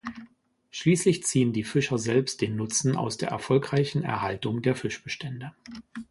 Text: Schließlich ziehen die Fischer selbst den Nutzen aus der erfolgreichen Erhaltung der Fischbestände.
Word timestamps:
Schließlich 0.71 1.25
ziehen 1.25 1.53
die 1.53 1.63
Fischer 1.63 1.99
selbst 1.99 2.41
den 2.41 2.55
Nutzen 2.55 2.95
aus 2.95 3.17
der 3.17 3.29
erfolgreichen 3.29 4.01
Erhaltung 4.03 4.63
der 4.63 4.73
Fischbestände. 4.75 5.51